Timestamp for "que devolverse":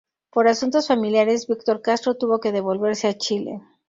2.39-3.07